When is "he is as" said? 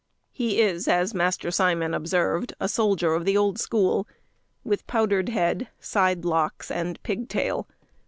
0.31-1.13